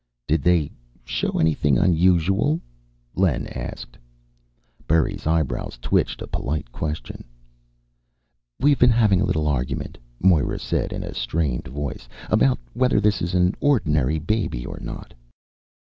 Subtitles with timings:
[0.27, 0.71] "Did they
[1.05, 2.59] show anything unusual?"
[3.13, 3.99] Len asked.
[4.87, 7.23] Berry's eyebrows twitched a polite question.
[8.59, 13.21] "We've been having a little argument," Moira said in a strained voice, "about whether this
[13.21, 15.13] is an ordinary baby or not."